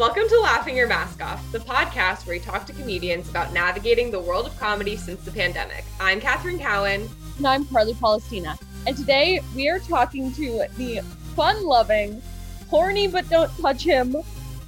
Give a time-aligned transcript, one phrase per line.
[0.00, 4.10] welcome to Laughing Your Mask Off, the podcast where we talk to comedians about navigating
[4.10, 5.84] the world of comedy since the pandemic.
[6.00, 7.06] I'm Catherine Cowan.
[7.36, 8.58] And I'm Carly Palestina.
[8.86, 11.00] And today we are talking to the
[11.36, 12.22] fun loving,
[12.70, 14.16] horny but don't touch him,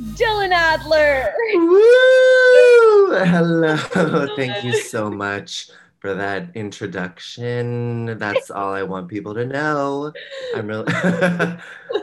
[0.03, 1.33] Dylan Adler.
[1.55, 3.15] Woo!
[3.25, 4.37] Hello.
[4.37, 5.71] Thank you so much
[6.03, 8.19] for that introduction.
[8.19, 10.13] That's all I want people to know.
[10.53, 10.93] I'm really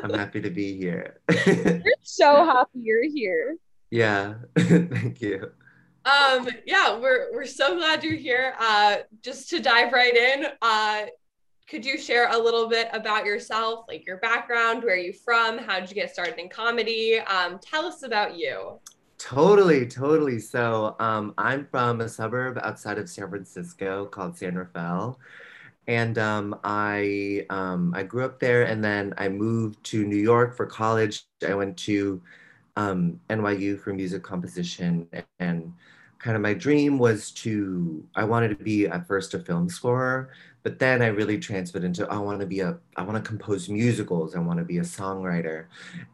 [0.03, 1.19] I'm happy to be here.
[1.45, 3.57] We're so happy you're here.
[3.91, 4.35] Yeah.
[4.57, 5.51] Thank you.
[6.05, 8.55] Um, yeah, we're we're so glad you're here.
[8.57, 11.07] Uh, just to dive right in, uh,
[11.69, 15.57] could you share a little bit about yourself, like your background, where are you from,
[15.57, 17.19] how did you get started in comedy?
[17.19, 18.79] Um, tell us about you.
[19.19, 20.39] Totally, totally.
[20.39, 25.19] So um, I'm from a suburb outside of San Francisco called San Rafael.
[25.87, 30.55] And um, I um, I grew up there, and then I moved to New York
[30.57, 31.25] for college.
[31.47, 32.21] I went to
[32.77, 35.07] um, NYU for music composition,
[35.39, 35.73] and
[36.19, 40.31] kind of my dream was to I wanted to be at first a film scorer,
[40.63, 43.69] but then I really transferred into I want to be a I want to compose
[43.69, 44.35] musicals.
[44.35, 45.65] I want to be a songwriter,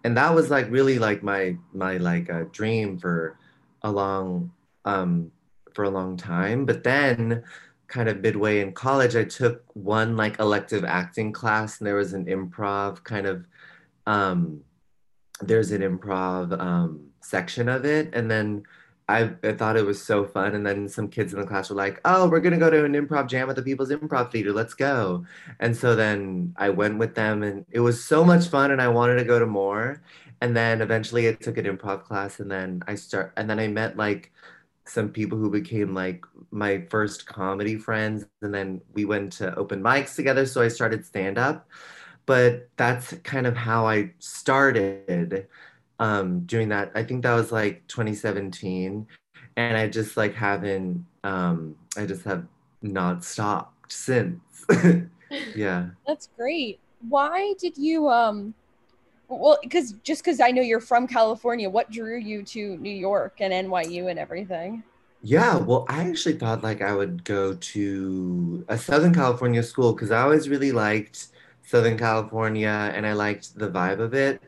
[0.03, 3.37] and that was like really like my my like a dream for
[3.81, 4.51] a long
[4.85, 5.31] um,
[5.73, 6.65] for a long time.
[6.65, 7.43] But then,
[7.87, 12.13] kind of midway in college, I took one like elective acting class, and there was
[12.13, 13.45] an improv kind of
[14.05, 14.61] um,
[15.41, 18.63] there's an improv um, section of it, and then
[19.07, 20.55] I, I thought it was so fun.
[20.55, 22.85] And then some kids in the class were like, oh, we're going to go to
[22.85, 24.51] an improv jam at the People's Improv Theater.
[24.51, 25.25] Let's go.
[25.59, 28.87] And so then I went with them and it was so much fun and I
[28.87, 30.01] wanted to go to more.
[30.41, 33.67] And then eventually I took an improv class and then I start and then I
[33.67, 34.31] met like
[34.85, 38.25] some people who became like my first comedy friends.
[38.41, 40.45] And then we went to open mics together.
[40.45, 41.69] So I started stand up.
[42.25, 45.47] But that's kind of how I started
[45.99, 46.91] um, doing that.
[46.95, 49.07] I think that was like 2017,
[49.57, 51.05] and I just like haven't.
[51.23, 52.45] Um, I just have
[52.81, 54.39] not stopped since.
[55.55, 55.87] yeah.
[56.07, 56.79] That's great.
[57.07, 58.53] Why did you um?
[59.27, 63.37] Well, because just because I know you're from California, what drew you to New York
[63.39, 64.83] and NYU and everything?
[65.23, 70.11] Yeah, well, I actually thought like I would go to a Southern California school because
[70.11, 71.29] I always really liked
[71.63, 74.43] Southern California and I liked the vibe of it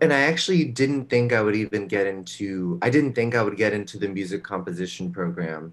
[0.00, 3.56] and I actually didn't think I would even get into I didn't think I would
[3.56, 5.72] get into the music composition program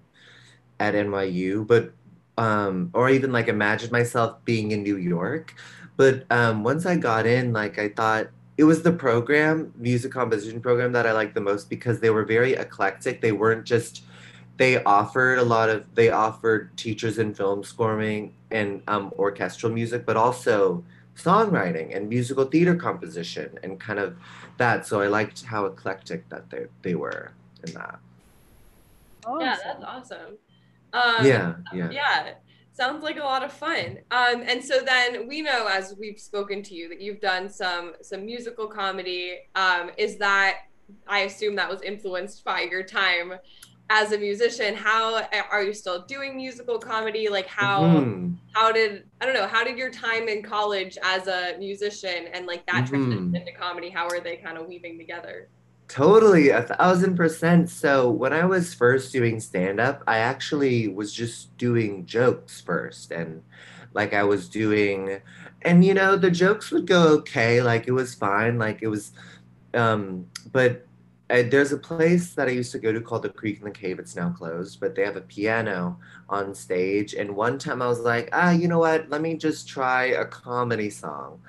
[0.80, 1.92] at NYU, but
[2.38, 5.54] um, or even like imagine myself being in New York.
[5.96, 10.60] But um, once I got in, like I thought it was the program, music composition
[10.60, 13.20] program that I liked the most because they were very eclectic.
[13.20, 14.04] They weren't just
[14.58, 20.04] they offered a lot of they offered teachers in film scoring and um, orchestral music,
[20.04, 20.84] but also
[21.16, 24.16] songwriting and musical theater composition and kind of
[24.58, 24.86] that.
[24.86, 27.32] So I liked how eclectic that they, they were
[27.66, 27.98] in that.
[29.24, 29.40] Awesome.
[29.40, 30.38] Yeah, that's awesome.
[30.92, 31.90] Um, yeah, yeah.
[31.90, 32.34] Yeah.
[32.74, 33.98] Sounds like a lot of fun.
[34.10, 37.92] Um, and so then we know as we've spoken to you that you've done some
[38.02, 39.40] some musical comedy.
[39.54, 40.60] Um, is that
[41.06, 43.34] I assume that was influenced by your time
[43.94, 48.32] as a musician how are you still doing musical comedy like how mm-hmm.
[48.54, 52.46] how did i don't know how did your time in college as a musician and
[52.46, 52.86] like that mm-hmm.
[52.86, 55.46] transition into comedy how are they kind of weaving together
[55.88, 61.12] totally a thousand percent so when i was first doing stand up i actually was
[61.12, 63.42] just doing jokes first and
[63.92, 65.20] like i was doing
[65.60, 69.12] and you know the jokes would go okay like it was fine like it was
[69.74, 70.86] um but
[71.32, 73.70] I, there's a place that I used to go to called the Creek and the
[73.70, 73.98] Cave.
[73.98, 75.98] It's now closed, but they have a piano
[76.28, 77.14] on stage.
[77.14, 79.08] And one time I was like, ah, you know what?
[79.08, 81.40] Let me just try a comedy song.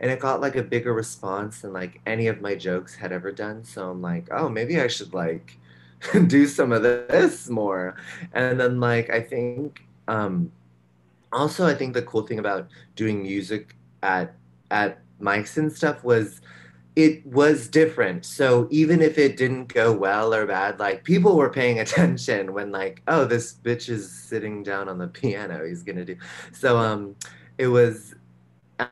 [0.00, 3.30] And it got like a bigger response than like any of my jokes had ever
[3.30, 3.64] done.
[3.64, 5.56] So I'm like, oh, maybe I should like
[6.26, 7.94] do some of this more.
[8.32, 10.50] And then like I think um
[11.32, 14.34] also I think the cool thing about doing music at
[14.72, 16.40] at mics and stuff was
[16.98, 18.26] it was different.
[18.26, 22.72] So even if it didn't go well or bad, like people were paying attention when
[22.72, 25.64] like, oh, this bitch is sitting down on the piano.
[25.64, 26.16] He's gonna do.
[26.50, 27.14] So um,
[27.56, 28.16] it was,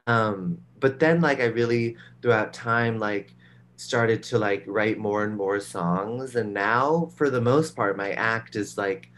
[0.07, 3.35] um, but then like I really throughout time like
[3.75, 8.13] started to like write more and more songs, and now for the most part my
[8.13, 9.11] act is like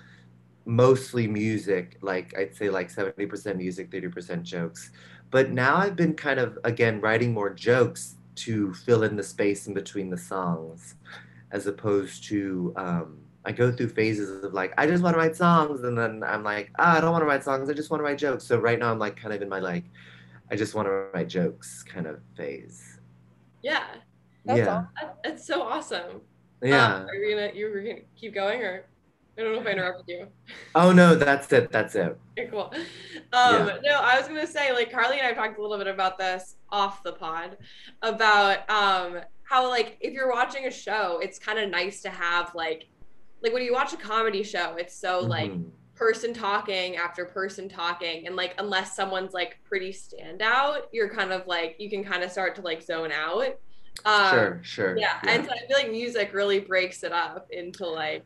[0.64, 1.98] mostly music.
[2.00, 4.92] Like I'd say like seventy percent music, thirty percent jokes.
[5.30, 9.66] But now I've been kind of again writing more jokes to fill in the space
[9.66, 10.94] in between the songs,
[11.50, 15.36] as opposed to um, I go through phases of like I just want to write
[15.36, 18.00] songs, and then I'm like ah, I don't want to write songs, I just want
[18.00, 18.44] to write jokes.
[18.44, 19.84] So right now I'm like kind of in my like
[20.50, 23.00] I just want to write jokes kind of phase.
[23.62, 23.84] Yeah.
[24.44, 24.74] That's yeah.
[24.74, 24.88] all.
[25.00, 26.22] That- That's so awesome.
[26.62, 26.96] Yeah.
[26.96, 28.84] Um, are you gonna you were gonna keep going or
[29.38, 30.26] I don't know if I interrupted you.
[30.74, 31.70] oh no, that's it.
[31.70, 32.18] That's it.
[32.38, 32.72] Okay, cool.
[32.74, 33.78] Um, Yeah.
[33.84, 36.56] No, I was gonna say like Carly and I talked a little bit about this
[36.70, 37.56] off the pod
[38.02, 42.52] about um, how like if you're watching a show, it's kind of nice to have
[42.54, 42.88] like
[43.42, 45.70] like when you watch a comedy show, it's so like Mhm.
[45.94, 51.46] person talking after person talking and like unless someone's like pretty standout, you're kind of
[51.46, 53.56] like you can kind of start to like zone out.
[54.04, 54.96] Um, sure, sure.
[54.98, 58.22] Yeah, and so I feel like music really breaks it up into like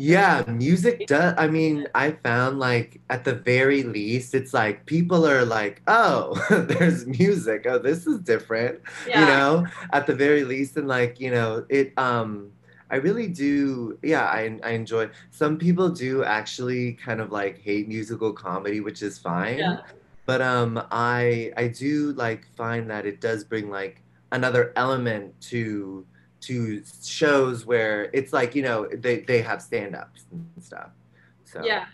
[0.00, 1.34] Yeah, music does.
[1.36, 6.42] I mean, I found like at the very least, it's like people are like, oh,
[6.68, 7.66] there's music.
[7.68, 8.80] Oh, this is different.
[9.06, 9.20] yeah.
[9.20, 12.50] You know, at the very least, and like, you know, it, um,
[12.90, 13.98] I really do.
[14.02, 15.10] Yeah, I, I enjoy.
[15.30, 19.58] Some people do actually kind of like hate musical comedy, which is fine.
[19.58, 19.80] Yeah.
[20.24, 26.06] But um, I I do like find that it does bring like another element to
[26.40, 30.90] to shows where it's like you know they they have stand-ups and stuff
[31.44, 31.62] so.
[31.64, 31.86] Yeah.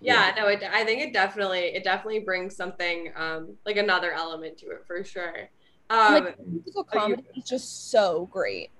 [0.00, 4.56] Yeah no it, i think it definitely it definitely brings something um like another element
[4.58, 5.48] to it for sure.
[5.90, 8.70] Um like musical are you- comedy is just so great.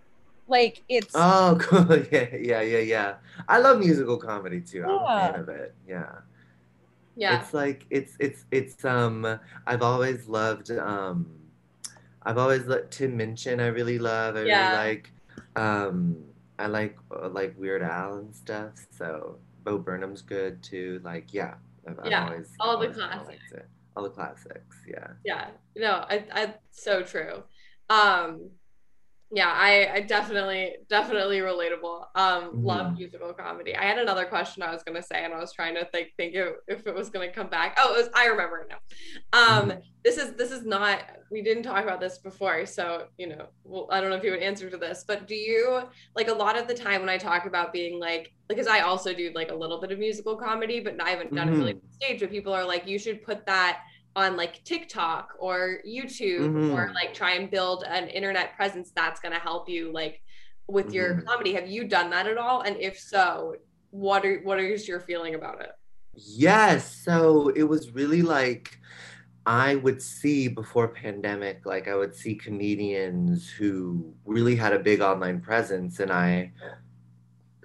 [0.47, 1.97] Like it's oh cool.
[2.13, 3.15] Yeah yeah yeah yeah.
[3.49, 4.85] I love musical comedy too.
[4.85, 5.75] I'm a fan of it.
[5.89, 6.13] Yeah.
[7.17, 7.41] Yeah.
[7.41, 11.27] It's like it's it's it's um i've always loved um
[12.25, 14.59] i've always loved tim minchin i really love i Yeah.
[14.61, 15.13] really like
[15.57, 16.17] um
[16.59, 21.55] i like uh, like weird al and stuff so bo burnham's good too like yeah
[21.89, 23.53] i've, I've always all the always kinda classics.
[23.97, 27.43] all the classics yeah yeah no i i so true
[27.91, 28.51] um
[29.31, 32.05] yeah i i definitely definitely relatable.
[32.15, 32.99] Um love Mhm.
[32.99, 33.77] musical comedy.
[33.77, 36.35] I had another question i was gonna say and i was trying to think think
[36.35, 37.77] if, if it was gonna come back.
[37.79, 38.81] Oh it was i remember it now.
[39.61, 39.83] Um Mhm.
[40.05, 43.87] this is this is not we didn't talk about this before so you know well
[43.91, 45.83] i don't know if you would answer to this but do you
[46.17, 49.13] like a lot of the time when i talk about being like because i also
[49.13, 51.81] do like a little bit of musical comedy but i haven't done it really on
[51.91, 53.81] stage but people are like you should put that
[54.19, 56.95] on like tiktok or youtube or Mhm.
[56.95, 60.21] like try and build an internet presence that's going to help you like
[60.67, 61.27] with your Mhm.
[61.27, 63.55] comedy have you done that at all and if so
[63.91, 65.71] what are what is your feeling about it
[66.15, 66.83] Yes.
[67.05, 68.79] So it was really like
[69.47, 75.01] I would see before pandemic, like I would see comedians who really had a big
[75.01, 76.53] online presence, and I,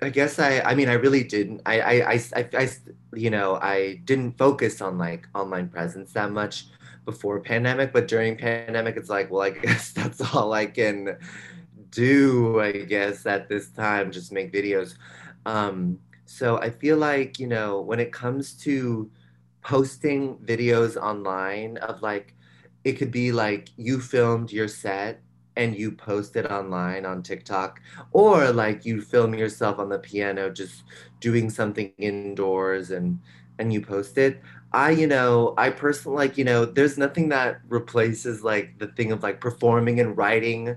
[0.05, 1.61] I guess I, I mean, I really didn't.
[1.65, 2.69] I, I, I, I,
[3.13, 6.65] you know, I didn't focus on like online presence that much
[7.05, 11.17] before pandemic, but during pandemic, it's like, well, I guess that's all I can
[11.89, 12.59] do.
[12.59, 14.95] I guess at this time, just make videos.
[15.45, 19.09] Um, so I feel like, you know, when it comes to
[19.61, 22.35] posting videos online of like,
[22.83, 25.21] it could be like you filmed your set
[25.55, 30.49] and you post it online on TikTok, or like you film yourself on the piano
[30.49, 30.83] just
[31.19, 33.19] doing something indoors and
[33.59, 34.41] and you post it.
[34.71, 39.11] I, you know, I personally like, you know, there's nothing that replaces like the thing
[39.11, 40.75] of like performing and writing,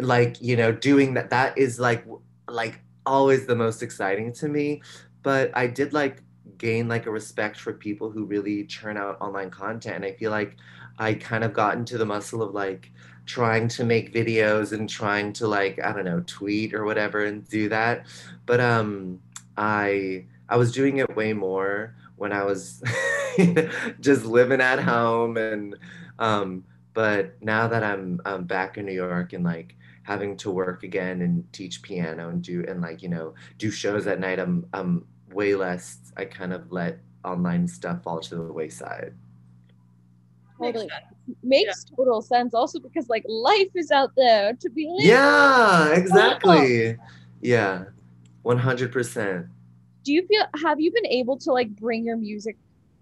[0.00, 1.30] like, you know, doing that.
[1.30, 2.06] That is like,
[2.48, 4.82] like always the most exciting to me.
[5.22, 6.22] But I did like
[6.56, 9.96] gain like a respect for people who really churn out online content.
[9.96, 10.56] And I feel like
[10.98, 12.92] I kind of got into the muscle of like
[13.26, 17.46] trying to make videos and trying to like, I don't know, tweet or whatever and
[17.48, 18.06] do that.
[18.46, 19.20] But um
[19.56, 22.82] I I was doing it way more when I was
[24.00, 25.76] just living at home and
[26.18, 26.64] um
[26.94, 31.20] but now that I'm um, back in New York and like having to work again
[31.20, 35.04] and teach piano and do and like you know do shows at night I'm I'm
[35.32, 39.14] way less I kind of let online stuff fall to the wayside.
[40.58, 40.88] totally
[41.42, 42.54] makes total sense.
[42.54, 45.08] Also because like life is out there to be lived.
[45.08, 46.96] Yeah, exactly.
[47.40, 47.84] Yeah.
[48.44, 49.46] 100%.
[50.04, 52.56] do you feel have you been able to like bring your music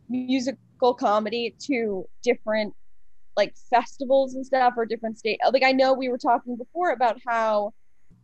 [0.09, 2.73] musical comedy to different
[3.37, 7.19] like festivals and stuff or different state like i know we were talking before about
[7.27, 7.73] how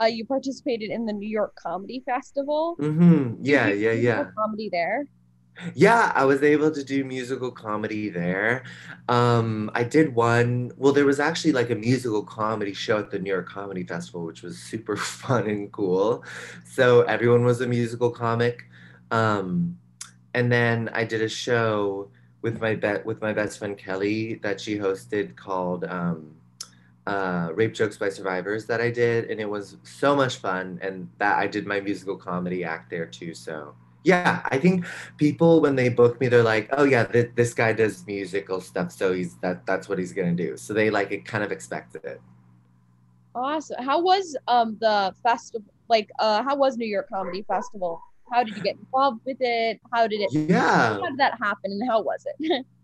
[0.00, 3.38] uh, you participated in the new york comedy festival Mhm.
[3.42, 4.24] Yeah, yeah, yeah.
[4.38, 5.04] comedy there
[5.74, 8.64] Yeah, I was able to do musical comedy there.
[9.08, 13.18] Um, I did one, well, there was actually like a musical comedy show at the
[13.18, 16.24] New York Comedy Festival, which was super fun and cool.
[16.64, 18.64] So everyone was a musical comic.
[19.10, 19.78] Um,
[20.34, 22.10] and then I did a show
[22.42, 26.34] with my bet with my best friend Kelly that she hosted called um,
[27.06, 30.78] uh, Rape Jokes by Survivors that I did, and it was so much fun.
[30.80, 33.34] And that I did my musical comedy act there too.
[33.34, 34.86] So yeah, I think
[35.18, 38.92] people when they book me, they're like, "Oh yeah, th- this guy does musical stuff,
[38.92, 41.96] so he's that that's what he's gonna do." So they like it kind of expect
[41.96, 42.20] it.
[43.34, 43.82] Awesome.
[43.82, 45.68] How was um the festival?
[45.88, 48.00] Like, uh, how was New York Comedy Festival?
[48.32, 49.80] How did you get involved with it?
[49.92, 50.30] How did it?
[50.32, 50.94] Yeah.
[50.94, 52.66] How did that happen, and how was it?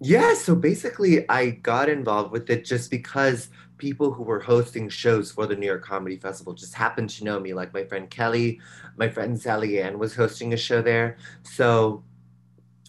[0.00, 3.48] Yeah, so basically, I got involved with it just because
[3.84, 7.38] people who were hosting shows for the New York Comedy Festival just happened to know
[7.38, 7.52] me.
[7.52, 8.60] Like my friend Kelly,
[8.96, 11.18] my friend Sally Ann was hosting a show there.
[11.42, 12.02] So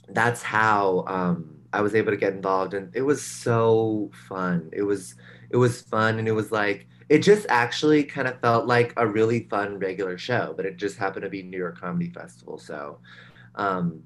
[0.10, 4.70] that's how um, I was able to get involved, and it was so fun.
[4.72, 5.16] It was
[5.50, 9.06] it was fun, and it was like it just actually kind of felt like a
[9.06, 12.58] really fun regular show, but it just happened to be New York Comedy Festival.
[12.58, 13.00] So
[13.56, 14.04] um,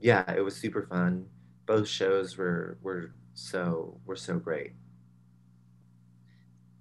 [0.00, 1.26] yeah, it was super fun
[1.68, 4.72] both shows were were so were so great.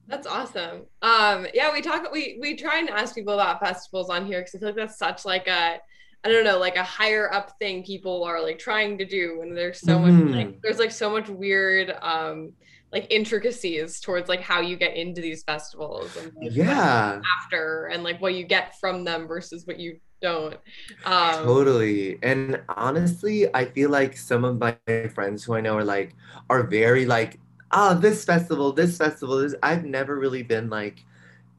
[0.07, 0.85] That's awesome.
[1.01, 4.55] Um, yeah, we talk we we try and ask people about festivals on here because
[4.55, 5.79] I feel like that's such like a
[6.23, 9.55] I don't know, like a higher up thing people are like trying to do and
[9.55, 10.25] there's so mm-hmm.
[10.25, 12.53] much like there's like so much weird um
[12.91, 18.03] like intricacies towards like how you get into these festivals and like, yeah after and
[18.03, 20.57] like what you get from them versus what you don't.
[21.05, 22.17] Um, totally.
[22.23, 24.75] And honestly, I feel like some of my
[25.13, 26.15] friends who I know are like
[26.49, 27.39] are very like,
[27.71, 29.37] oh, this festival, this festival.
[29.37, 31.03] This I've never really been like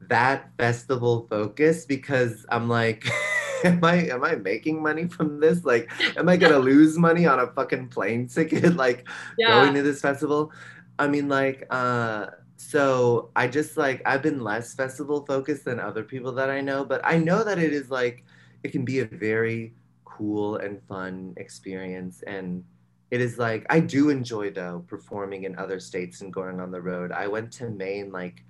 [0.01, 3.09] that festival focused because I'm like,
[3.63, 5.63] am I am I making money from this?
[5.63, 9.47] Like, am I gonna lose money on a fucking plane ticket like yeah.
[9.47, 10.51] going to this festival?
[10.97, 16.03] I mean, like, uh so I just like I've been less festival focused than other
[16.03, 18.25] people that I know, but I know that it is like
[18.63, 19.73] it can be a very
[20.03, 22.65] cool and fun experience and
[23.11, 26.81] it is like I do enjoy though performing in other states and going on the
[26.81, 27.11] road.
[27.11, 28.43] I went to Maine like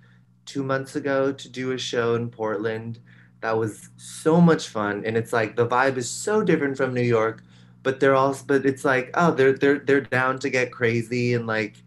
[0.45, 2.99] 2 months ago to do a show in Portland.
[3.41, 7.01] That was so much fun and it's like the vibe is so different from New
[7.01, 7.43] York,
[7.83, 11.47] but they're all but it's like oh they're they're they're down to get crazy and
[11.47, 11.77] like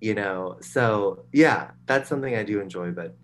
[0.00, 0.58] you know.
[0.60, 3.16] So, yeah, that's something I do enjoy but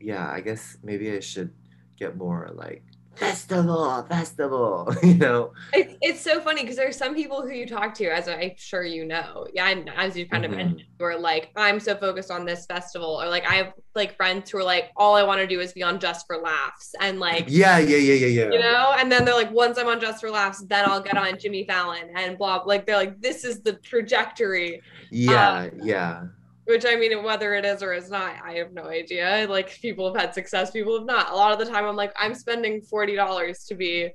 [0.00, 1.52] yeah, I guess maybe I should
[1.98, 2.84] get more like
[3.18, 5.52] festival, festival, you know.
[5.72, 8.52] It's, it's so funny because there are some people who you talk to, as I'm
[8.56, 10.58] sure you know, yeah, and as you kind of mm-hmm.
[10.58, 14.16] mentioned, who are like, I'm so focused on this festival, or like I have like
[14.16, 16.94] friends who are like, all I want to do is be on Just for Laughs,
[17.00, 19.88] and like, yeah, yeah, yeah, yeah, yeah, you know, and then they're like, once I'm
[19.88, 23.20] on Just for Laughs, then I'll get on Jimmy Fallon and blah, like they're like,
[23.20, 24.80] this is the trajectory.
[25.10, 26.22] Yeah, um, yeah
[26.68, 29.46] which I mean, whether it is or is not, I have no idea.
[29.48, 31.32] Like people have had success, people have not.
[31.32, 34.10] A lot of the time, I'm like, I'm spending forty dollars to be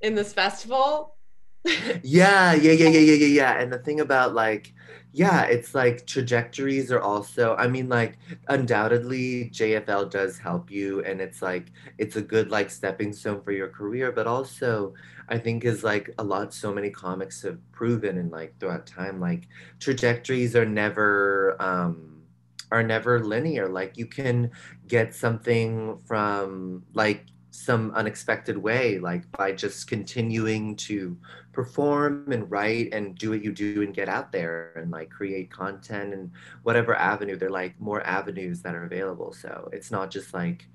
[0.00, 1.16] in this festival.
[2.04, 3.60] yeah, yeah, yeah, yeah, yeah, yeah, yeah.
[3.60, 4.72] And the thing about like,
[5.16, 7.56] yeah, it's like trajectories are also.
[7.56, 8.18] I mean, like
[8.48, 13.52] undoubtedly, JFL does help you, and it's like it's a good like stepping stone for
[13.52, 14.92] your career, but also
[15.30, 19.18] I think is like a lot so many comics have proven and like throughout time
[19.18, 19.48] like
[19.80, 22.22] trajectories are never um
[22.70, 24.50] are never linear like you can
[24.88, 27.24] get something from like
[27.56, 31.16] some unexpected way like by just continuing to
[31.52, 35.50] perform and write and do what you do and get out there and like create
[35.50, 36.30] content and
[36.64, 40.66] whatever avenue there are like more avenues that are available so it's not just like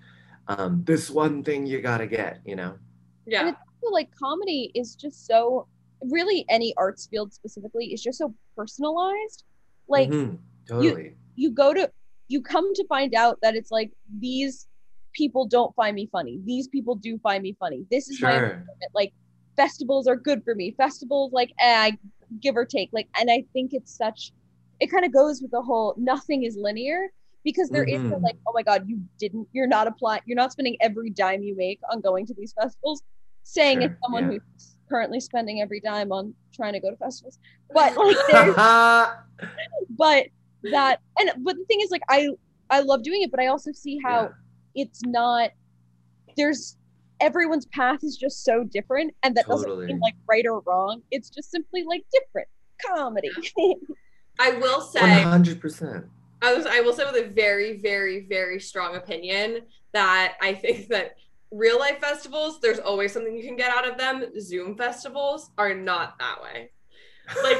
[0.48, 2.74] um, this one thing you gotta get you know
[3.28, 5.68] yeah And it's also like comedy is just so
[6.10, 9.44] really any arts field specifically is just so personalized.
[9.88, 10.36] Like mm-hmm.
[10.68, 11.04] totally.
[11.04, 11.90] you you go to
[12.28, 14.68] you come to find out that it's like these
[15.13, 16.39] people don't find me funny.
[16.46, 17.86] These people do find me funny.
[17.91, 18.65] This is sure.
[18.68, 19.13] my like
[19.56, 20.74] festivals are good for me.
[20.77, 21.98] Festivals like eh, I
[22.39, 22.89] give or take.
[22.91, 24.32] Like and I think it's such
[24.80, 27.10] it kind of goes with the whole nothing is linear
[27.44, 28.06] because there mm-hmm.
[28.06, 31.10] is the, like oh my god you didn't you're not applying you're not spending every
[31.10, 33.01] dime you make on going to these festivals
[33.44, 34.39] saying sure, it's someone yeah.
[34.56, 37.39] who's currently spending every dime on trying to go to festivals.
[37.74, 38.18] But like
[39.98, 40.25] but
[40.63, 42.30] that and but the thing is like I
[42.70, 44.30] I love doing it, but I also see how yeah.
[44.75, 45.51] It's not
[46.38, 46.78] there's
[47.20, 49.66] everyone's path is just so different and that totally.
[49.66, 51.01] doesn't mean like right or wrong.
[51.12, 52.48] It's just simply like different
[52.86, 53.30] comedy.
[54.40, 56.08] I will say 100%.
[56.42, 59.62] I was I will say with a very very very strong opinion
[59.94, 61.16] that I think that
[61.51, 64.25] real life festivals, there's always something you can get out of them.
[64.40, 66.72] Zoom festivals are not that way.
[67.44, 67.58] Like,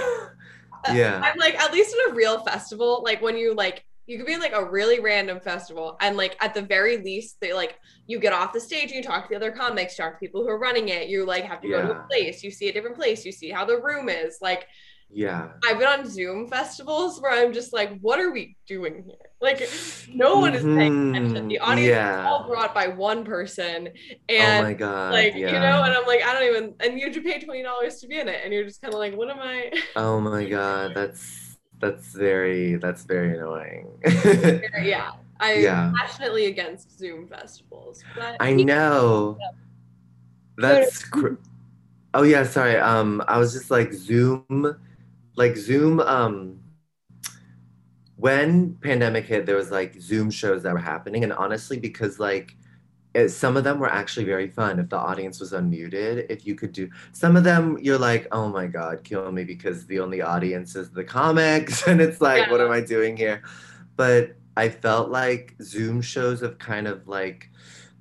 [0.94, 4.28] yeah, I'm like, at least in a real festival, like when you like, you could
[4.28, 7.80] be in like a really random festival and like at the very least they like
[8.08, 10.42] you get off the stage and you talk to the other comics talk to people
[10.42, 11.82] who are running it you like have to yeah.
[11.82, 14.40] go to a place you see a different place you see how the room is
[14.42, 14.68] like
[15.14, 19.16] yeah i've been on zoom festivals where i'm just like what are we doing here
[19.42, 19.70] like
[20.14, 21.72] no one is paying attention the mm-hmm.
[21.72, 22.20] audience yeah.
[22.20, 23.90] is all brought by one person
[24.28, 25.48] and oh my god like yeah.
[25.48, 28.08] you know and i'm like i don't even and you have to pay $20 to
[28.08, 30.94] be in it and you're just kind of like what am i oh my god
[30.94, 31.41] that's
[31.82, 33.88] that's very that's very annoying
[34.84, 35.12] yeah
[35.42, 35.92] I'm Yeah.
[36.00, 38.04] passionately against Zoom festivals.
[38.16, 39.40] But I know.
[40.58, 41.42] That's cr-
[42.14, 42.78] oh yeah, sorry.
[42.78, 44.78] Um, I was just like Zoom,
[45.36, 46.00] like Zoom.
[46.00, 46.60] Um,
[48.18, 52.52] when pandemic hit, there was like Zoom shows that were happening, and honestly, because like
[52.52, 52.61] it,
[53.28, 54.80] some of them were actually very fun.
[54.80, 58.48] If the audience was unmuted, if you could do some of them, you're like, oh
[58.50, 62.62] my god, kill me because the only audience is the comics, and it's like, what
[62.62, 63.44] am I doing here?
[63.98, 67.50] But I felt like Zoom shows have kind of like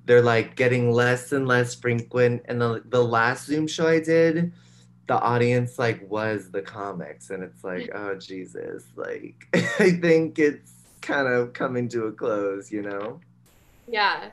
[0.05, 2.43] they're like getting less and less frequent.
[2.45, 4.53] And the the last Zoom show I did,
[5.07, 7.95] the audience like was the comics, and it's like, mm.
[7.95, 9.47] oh Jesus, like
[9.79, 13.19] I think it's kind of coming to a close, you know?
[13.87, 14.29] yeah.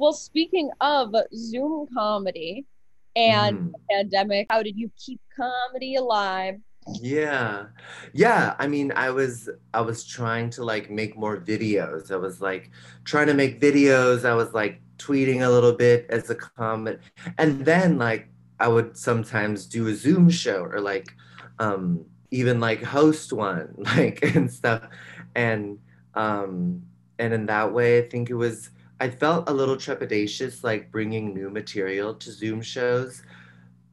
[0.00, 2.66] Well, speaking of Zoom comedy
[3.14, 3.74] and Mhm.
[3.90, 6.56] pandemic, how did you keep comedy alive?
[7.00, 7.66] Yeah.
[8.12, 12.10] Yeah, I mean, I was I was trying to like make more videos.
[12.10, 12.70] I was like
[13.04, 14.24] trying to make videos.
[14.24, 17.00] I was like tweeting a little bit as a comment.
[17.38, 18.28] And then like
[18.58, 21.14] I would sometimes do a Zoom show or like
[21.58, 24.88] um even like host one like and stuff.
[25.36, 25.78] And
[26.14, 26.82] um
[27.18, 31.34] and in that way I think it was I felt a little trepidatious like bringing
[31.34, 33.22] new material to Zoom shows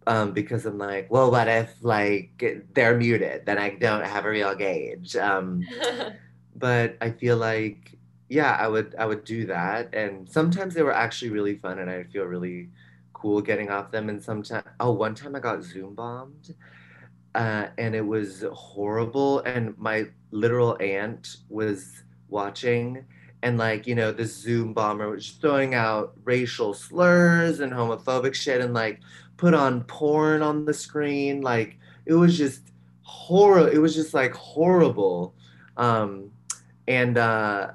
[0.08, 3.46] um, because I'm like, well, what if like they're muted?
[3.46, 5.16] Then I don't have a real gauge.
[5.16, 5.64] Um,
[6.56, 7.98] but I feel like,
[8.30, 11.90] yeah, I would I would do that, and sometimes they were actually really fun, and
[11.90, 12.70] I feel really
[13.14, 14.10] cool getting off them.
[14.10, 16.54] And sometimes, oh, one time I got Zoom bombed,
[17.36, 19.40] uh, and it was horrible.
[19.42, 23.06] And my literal aunt was watching.
[23.44, 28.62] And like, you know, the Zoom bomber was throwing out racial slurs and homophobic shit
[28.62, 29.00] and like
[29.38, 31.42] put on porn on the screen.
[31.42, 32.72] Like it was just
[33.04, 33.70] horrible.
[33.70, 35.36] It was just like horrible.
[35.78, 36.32] Um,
[36.88, 37.72] and uh,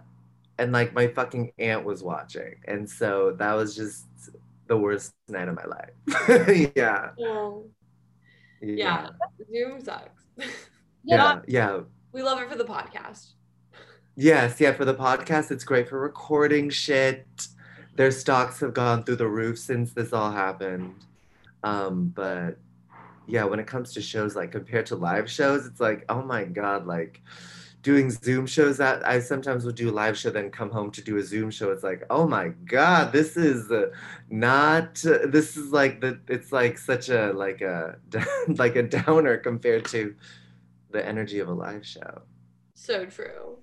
[0.59, 4.07] and like my fucking aunt was watching, and so that was just
[4.67, 6.73] the worst night of my life.
[6.77, 7.67] yeah, Oh,
[8.61, 9.09] yeah.
[9.53, 10.23] Zoom sucks.
[11.05, 11.81] yeah, yeah.
[12.13, 13.33] we love it for the podcast.
[14.15, 14.73] Yes, yeah.
[14.73, 17.27] For the podcast, it's great for recording shit.
[17.97, 20.95] Their stocks have gone through the roof since this all happened.
[21.65, 22.59] Um, but
[23.27, 26.45] yeah, when it comes to shows, like compared to live shows, it's like, oh my
[26.45, 27.23] god, like
[27.83, 31.03] doing Zoom shows that I sometimes would do a live show, then come home to
[31.03, 31.71] do a Zoom show.
[31.71, 33.71] It's like, oh my god, this is
[34.29, 34.95] not.
[34.97, 36.21] This is like the.
[36.29, 37.97] It's like such a like a
[38.49, 40.15] like a downer compared to
[40.91, 42.23] the energy of a live show.
[42.75, 43.59] So true.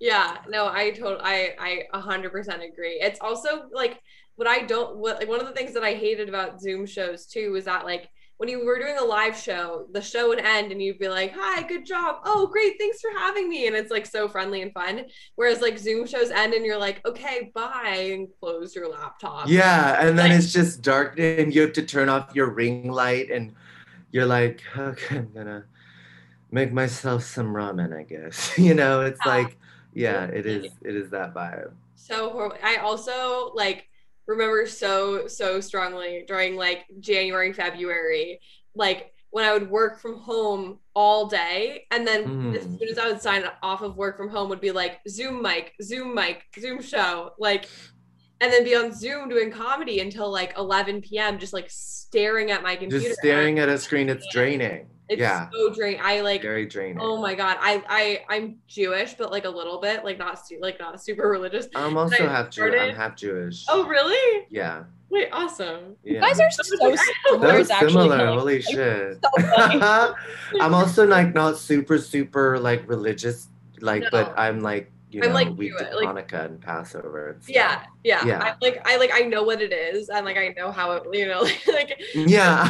[0.00, 2.98] Yeah, no, I totally, I, I a hundred percent agree.
[3.00, 4.00] It's also like
[4.36, 7.26] what I don't, what like one of the things that I hated about Zoom shows
[7.26, 10.72] too was that like when you were doing a live show, the show would end
[10.72, 12.16] and you'd be like, "Hi, good job.
[12.24, 15.04] Oh, great, thanks for having me," and it's like so friendly and fun.
[15.36, 19.48] Whereas like Zoom shows end and you're like, "Okay, bye," and close your laptop.
[19.48, 22.90] Yeah, and then Like- it's just dark and you have to turn off your ring
[22.90, 23.54] light and
[24.10, 25.64] you're like, okay, I'm gonna
[26.50, 28.52] make myself some ramen, I guess.
[28.58, 29.32] you know, it's Yeah.
[29.32, 29.56] like,
[29.94, 31.72] yeah, it is it is that vibe.
[31.94, 32.56] so horrible.
[32.62, 33.88] I also like
[34.26, 38.40] remember so so strongly during like January, February,
[38.74, 42.56] like when I would work from home all day, and then Mm.
[42.56, 45.42] as soon as I would sign off of work from home, would be like Zoom
[45.42, 47.68] mic, Zoom mic, Zoom show, like,
[48.40, 51.38] and then be on Zoom doing comedy until like 11 p.m.
[51.40, 53.08] just like staring at my computer.
[53.08, 54.86] Just staring at a screen, it's draining.
[55.08, 56.00] It's yeah, so draining.
[56.02, 56.98] I like very draining.
[57.00, 60.58] Oh my god, I I I'm Jewish, but like a little bit, like not su-
[60.62, 61.66] like not super religious.
[61.74, 63.66] I'm also I half Jew- I'm half Jewish.
[63.68, 64.46] Oh really?
[64.50, 64.84] yeah.
[65.10, 65.94] Wait, awesome.
[66.02, 66.14] Yeah.
[66.14, 66.96] You guys are so So similar.
[66.96, 68.16] so actually similar.
[68.16, 68.38] killing me.
[68.38, 69.18] Holy shit.
[69.22, 70.14] So.
[70.60, 73.48] I'm also like not super super like religious,
[73.80, 74.08] like, No.
[74.10, 77.30] but I'm like you I'm, like, we like- Hanukkah and Passover.
[77.30, 77.48] And.
[77.48, 78.24] Yeah, yeah.
[78.24, 78.42] Yeah.
[78.42, 81.04] I like I like I know what it is and like I know how it
[81.12, 82.66] you know like Yeah.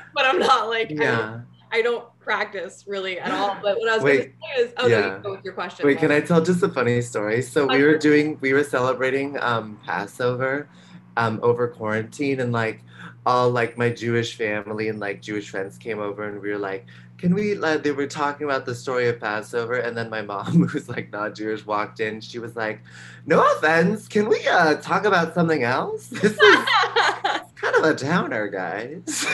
[0.14, 1.40] but I'm not like I, yeah.
[1.72, 3.56] I don't practice really at all.
[3.62, 5.86] But what I was Wait, gonna say is oh no, you go with your question.
[5.86, 7.42] Wait, can I tell just a funny story?
[7.42, 10.68] So we were doing, we were celebrating um, Passover
[11.16, 12.82] um, over quarantine, and like
[13.24, 16.86] all like my Jewish family and like Jewish friends came over, and we were like,
[17.18, 20.66] "Can we?" Like, they were talking about the story of Passover, and then my mom,
[20.68, 22.20] who's like not Jewish, walked in.
[22.20, 22.80] She was like,
[23.26, 26.08] "No offense, can we uh, talk about something else?
[26.22, 26.38] This is
[27.56, 29.26] kind of a downer, guys."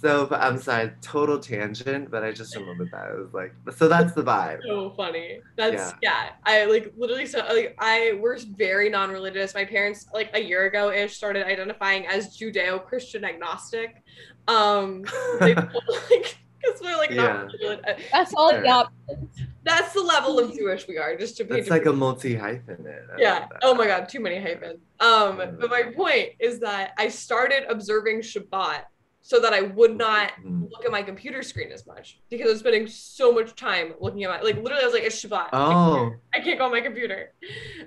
[0.00, 3.10] so, but I'm sorry, total tangent, but I just remembered that.
[3.10, 4.60] It was like, so that's the vibe.
[4.66, 5.40] so funny.
[5.56, 6.30] That's yeah.
[6.44, 9.54] I like literally so like I we're very non-religious.
[9.54, 14.02] My parents like a year ago ish started identifying as Judeo-Christian agnostic.
[14.48, 15.04] Um
[15.40, 17.68] they like because we're like not Yeah.
[17.68, 18.02] religious.
[18.12, 19.40] That's all the options.
[19.64, 23.06] That's the level of Jewish we are, just to be It's like a multi hyphenate.
[23.18, 23.46] yeah.
[23.62, 24.80] Oh my god, too many hyphens.
[25.00, 28.84] Um, but my point is that I started observing Shabbat
[29.24, 30.68] so that I would not Mm.
[30.70, 34.24] look at my computer screen as much because I was spending so much time looking
[34.24, 35.50] at my like literally I was like it's Shabbat.
[35.52, 37.32] Oh, I can't go on my computer.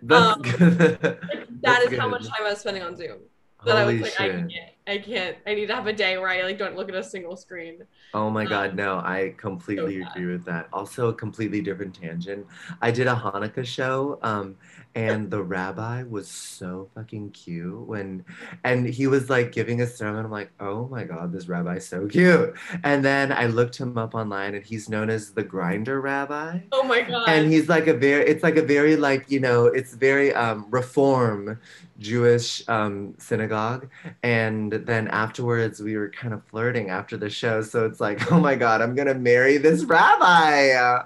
[0.01, 0.97] that's Um, good.
[1.03, 1.19] Like,
[1.61, 3.19] That's that is how much time I was spending on Zoom.
[3.65, 4.35] That I Holy was like, I shit.
[4.35, 4.51] can't,
[4.87, 5.37] I can't.
[5.47, 7.87] I need to have a day where I like don't look at a single screen.
[8.13, 9.99] Oh my Um, God, no, I completely bad.
[9.99, 10.69] agree with that.
[10.71, 12.47] Also, a completely different tangent.
[12.81, 14.57] I did a Hanukkah show, um,
[14.95, 18.23] and the rabbi was so fucking cute when,
[18.63, 20.23] and he was like giving a sermon.
[20.23, 22.55] I'm like, oh my God, this rabbi's so cute.
[22.83, 26.59] And then I looked him up online, and he's known as the Grindr Rabbi.
[26.71, 27.27] Oh my god.
[27.27, 30.65] And he's like a very, it's like a very like you know, it's very um,
[30.69, 31.59] reform
[31.99, 33.89] Jewish um, synagogue.
[34.23, 37.61] And then afterwards, we were kind of flirting after the show.
[37.61, 41.01] So it's like, oh my God, I'm gonna marry this rabbi.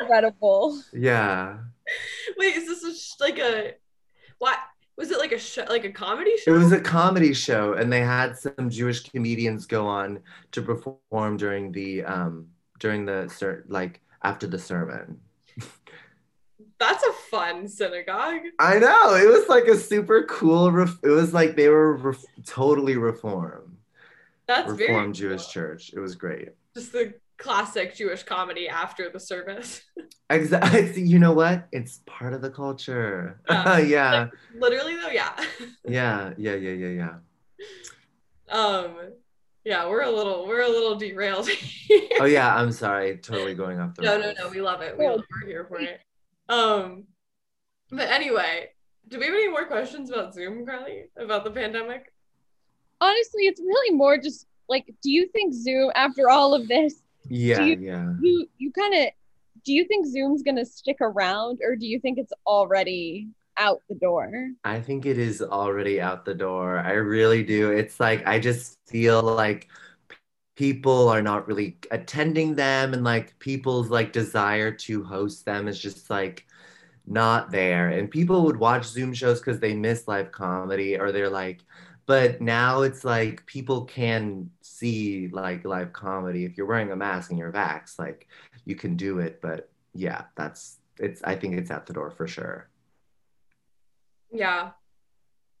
[0.00, 0.82] Incredible.
[0.92, 1.56] Yeah,
[2.42, 3.74] Wait, is this a sh- like a
[4.38, 4.58] what?
[4.96, 6.52] Was it like a show, like a comedy show?
[6.52, 10.18] it was a comedy show, and they had some Jewish comedians go on
[10.50, 12.48] to perform during the um,
[12.80, 15.20] during the ser- like after the sermon.
[16.80, 18.40] That's a fun synagogue.
[18.58, 20.72] I know it was like a super cool.
[20.72, 23.76] Ref- it was like they were ref- totally reformed.
[24.48, 25.28] That's Reformed cool.
[25.28, 25.92] Jewish church.
[25.94, 26.48] It was great.
[26.74, 29.82] Just the classic Jewish comedy after the service.
[30.30, 31.02] Exactly.
[31.02, 31.68] You know what?
[31.72, 33.38] It's part of the culture.
[33.50, 33.78] Yeah.
[33.96, 34.28] yeah.
[34.56, 35.32] Literally though, yeah.
[35.86, 36.32] Yeah.
[36.38, 36.54] Yeah.
[36.54, 36.70] Yeah.
[36.70, 36.88] Yeah.
[38.48, 38.56] Yeah.
[38.58, 38.96] Um,
[39.62, 42.08] yeah, we're a little we're a little derailed here.
[42.18, 42.56] Oh yeah.
[42.56, 43.18] I'm sorry.
[43.18, 44.36] Totally going off the no, no, rails.
[44.40, 44.96] no, we love it.
[44.96, 45.16] We Cool.
[45.16, 46.00] love, we're here for it.
[46.48, 47.04] Um,
[47.90, 48.70] but anyway,
[49.08, 51.10] do we have any more questions about Zoom, Carly?
[51.18, 52.10] About the pandemic?
[53.02, 57.58] Honestly, it's really more just like, do you think Zoom, after all of this, Yeah.
[57.58, 58.12] Do you- yeah.
[58.20, 59.08] you you kind of
[59.64, 63.94] do you think Zoom's gonna stick around, or do you think it's already out the
[63.94, 64.30] door?
[64.64, 66.78] I think it is already out the door.
[66.78, 67.70] I really do.
[67.70, 69.68] It's like I just feel like
[70.56, 75.78] people are not really attending them and like people's like desire to host them is
[75.78, 76.46] just like
[77.06, 77.88] not there.
[77.90, 81.60] And people would watch Zoom shows because they miss live comedy or they're like,
[82.06, 84.50] but now it's like people can
[84.82, 86.44] see like live comedy.
[86.44, 88.26] If you're wearing a mask and you're vaxxed, like
[88.64, 89.40] you can do it.
[89.40, 92.68] But yeah, that's it's I think it's at the door for sure.
[94.30, 94.70] Yeah.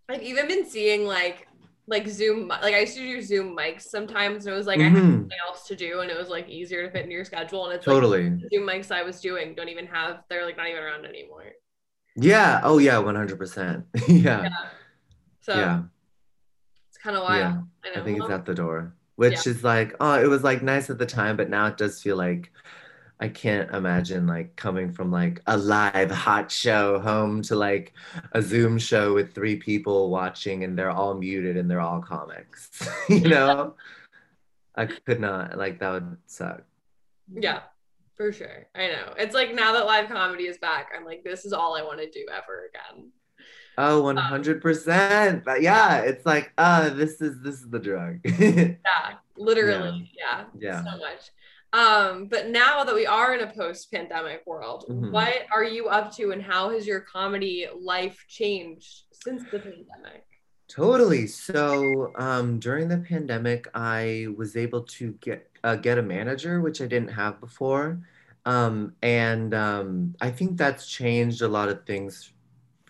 [0.08, 1.46] I've even been seeing like
[1.86, 4.84] like Zoom like I used to do Zoom mics sometimes and it was like I
[4.84, 5.12] had Mhm.
[5.12, 7.74] something else to do and it was like easier to fit into your schedule and
[7.74, 8.30] it's Totally.
[8.30, 11.44] like Zoom mics I was doing don't even have they're like not even around anymore.
[12.16, 12.60] Yeah.
[12.62, 12.98] Oh, yeah.
[12.98, 13.84] One hundred percent.
[14.08, 14.48] Yeah.
[15.40, 15.82] So Yeah.
[16.88, 17.38] it's kind of wild.
[17.40, 17.60] Yeah.
[17.84, 18.00] I know.
[18.02, 18.94] I think it's at the door,
[19.30, 22.02] which is like, oh, it was like nice at the time, but now it does
[22.02, 22.50] feel like
[23.20, 27.92] I can't imagine like coming from like a live hot show home to like
[28.32, 32.70] a Zoom show with three people watching and they're all muted and they're all comics.
[33.08, 33.76] you know,
[34.74, 35.56] I could not.
[35.56, 36.62] Like that would suck.
[37.32, 37.60] yeah.
[38.14, 38.66] For sure.
[38.74, 39.14] I know.
[39.16, 42.00] It's like now that live comedy is back, I'm like, this is all I want
[42.00, 43.10] to do ever again.
[43.78, 45.44] Oh, 100%.
[45.44, 48.20] But yeah, it's like, uh, this is this is the drug.
[48.24, 50.10] Yeah, literally.
[50.16, 50.44] Yeah.
[50.58, 50.84] Yeah.
[50.84, 51.30] So much.
[51.72, 55.10] Um, but now that we are in a post-pandemic world, Mhm.
[55.10, 60.26] what are you up to and how has your comedy life changed since the pandemic?
[60.68, 61.26] Totally.
[61.26, 66.80] So um, during the pandemic, I was able to get uh, get a manager, which
[66.82, 68.00] I didn't have before,
[68.44, 72.32] um, and um, I think that's changed a lot of things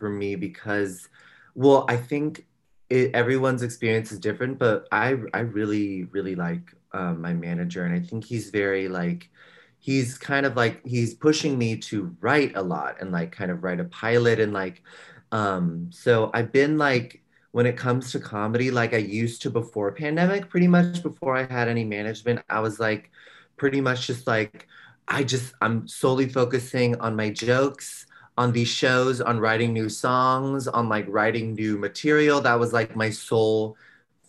[0.02, 1.08] for me because,
[1.54, 2.44] well, I think
[2.90, 7.94] it, everyone's experience is different, but I I really really like um, my manager, and
[7.94, 9.30] I think he's very like
[9.78, 13.62] he's kind of like he's pushing me to write a lot and like kind of
[13.62, 14.82] write a pilot and like
[15.30, 19.92] um, so I've been like when it comes to comedy like I used to before
[19.92, 23.10] pandemic, pretty much before I had any management, I was like
[23.56, 24.66] pretty much just like
[25.06, 28.06] I just I'm solely focusing on my jokes,
[28.38, 32.40] on these shows, on writing new songs, on like writing new material.
[32.40, 33.76] That was like my sole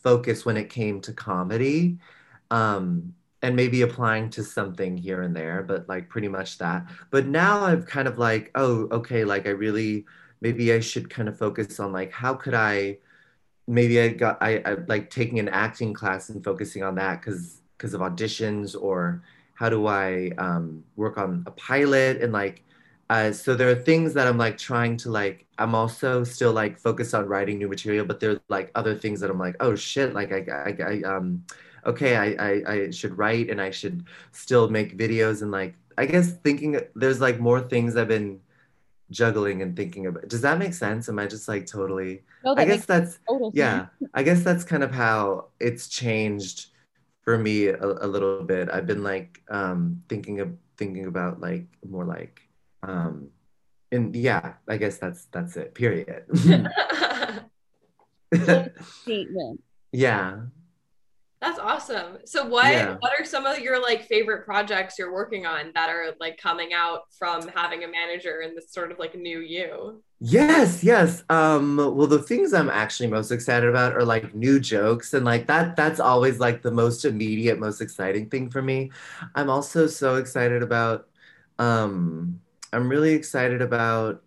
[0.03, 1.97] focus when it came to comedy.
[2.51, 6.87] Um and maybe applying to something here and there, but like pretty much that.
[7.11, 10.05] But now I've kind of like, oh, okay, like I really
[10.41, 12.99] maybe I should kind of focus on like how could I
[13.67, 17.61] maybe I got I, I like taking an acting class and focusing on that because
[17.77, 19.23] because of auditions or
[19.55, 22.63] how do I um, work on a pilot and like
[23.13, 26.79] uh, so there are things that I'm like trying to like I'm also still like
[26.79, 30.13] focused on writing new material but there's like other things that I'm like oh shit
[30.13, 31.45] like I I, I um
[31.85, 36.07] okay I, I I should write and I should still make videos and like I
[36.07, 38.39] guess thinking there's like more things I've been
[39.11, 40.27] juggling and thinking about.
[40.27, 41.07] Does that make sense?
[41.07, 42.23] Am I just like totally?
[42.43, 43.87] No, I guess that's total yeah.
[44.15, 46.67] I guess that's kind of how it's changed
[47.21, 48.69] for me a, a little bit.
[48.73, 52.42] I've been like um thinking of thinking about like more like
[52.83, 53.29] um
[53.91, 55.75] and yeah, I guess that's that's it.
[55.75, 56.23] Period.
[59.03, 59.61] Statement.
[59.91, 60.41] yeah.
[61.39, 62.19] That's awesome.
[62.25, 62.95] So what Yeah.
[62.99, 66.71] what are some of your like favorite projects you're working on that are like coming
[66.73, 70.01] out from having a manager and this sort of like new you?
[70.21, 71.21] Yes, yes.
[71.29, 75.47] Um, well, the things I'm actually most excited about are like new jokes and like
[75.47, 78.91] that that's always like the most immediate, most exciting thing for me.
[79.35, 81.09] I'm also so excited about
[81.59, 82.39] um
[82.73, 84.23] I'm really excited about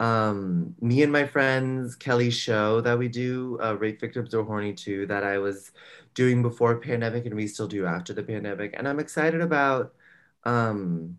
[0.00, 4.72] um me and my friends Kelly's show that we do, uh, Rape Victims Are Horny
[4.72, 5.70] Too, that I was
[6.14, 8.74] doing before pandemic and we still do after the pandemic.
[8.76, 9.94] And I'm excited about
[10.44, 11.16] um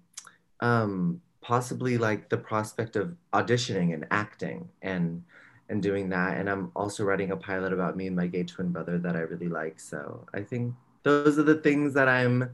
[0.59, 5.23] um possibly like the prospect of auditioning and acting and
[5.69, 8.71] and doing that and i'm also writing a pilot about me and my gay twin
[8.71, 12.49] brother that i really like so i think those are the things that i'm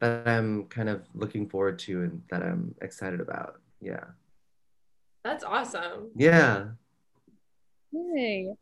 [0.00, 4.04] that i'm kind of looking forward to and that i'm excited about yeah
[5.24, 6.10] That's awesome.
[6.16, 6.68] yeah
[7.92, 8.54] Yay.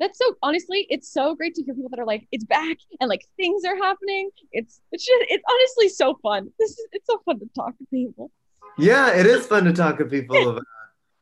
[0.00, 3.08] That's so honestly, it's so great to hear people that are like, it's back and
[3.08, 4.30] like things are happening.
[4.50, 6.50] It's it's just it's honestly so fun.
[6.58, 8.30] This is it's so fun to talk to people.
[8.78, 10.64] yeah it is fun to talk to people about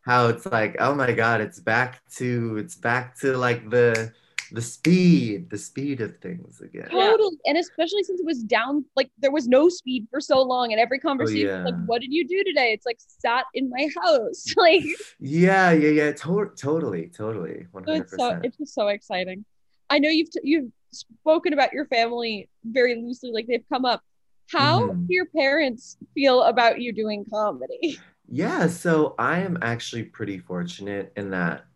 [0.03, 4.13] how it's like oh my god it's back to it's back to like the
[4.53, 7.11] the speed the speed of things again Yeah.
[7.11, 7.37] Totally.
[7.47, 10.81] And especially since it was down, like there was no speed for so long, and
[10.81, 12.73] every conversation was like, what did you do today?
[12.73, 14.45] It's like sat in my house.
[14.57, 14.83] Like
[15.21, 16.13] Yeah, yeah, yeah.
[16.13, 17.67] To- totally, totally.
[17.73, 18.45] One so hundred it's so percent.
[18.45, 19.45] it's just so exciting.
[19.89, 24.03] I know you've t- you've spoken about your family very loosely, like they've come up.
[24.49, 25.07] How Mhm.
[25.07, 27.99] do your parents feel about you doing comedy?
[28.33, 31.67] Yeah, so I am actually pretty fortunate in that.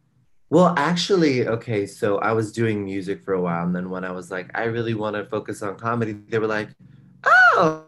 [0.51, 4.13] Well, actually, okay, so I was doing music for a while, and then when I
[4.13, 6.71] was like, I really want to focus on comedy, they were like,
[7.25, 7.87] oh,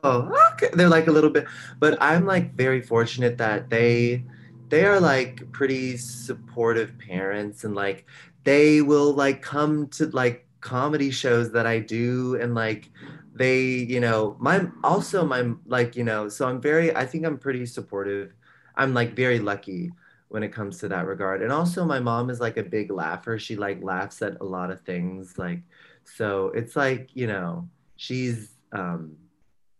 [0.55, 0.71] okay.
[0.75, 1.47] They're like a little bit,
[1.79, 4.25] but I'm like very fortunate that they
[4.69, 8.07] they are like pretty supportive parents and like
[8.45, 12.91] they will like come to like comedy shows that I do and like
[13.35, 17.39] they, you know, my also my like, you know, so I'm very I think I'm
[17.39, 18.33] pretty supportive.
[18.77, 19.93] I'm like very lucky
[20.29, 21.43] when it comes to that regard.
[21.43, 23.39] And also my mom is like a big laugher.
[23.39, 25.61] She like laughs at a lot of things like
[26.05, 29.17] so it's like, you know, she's um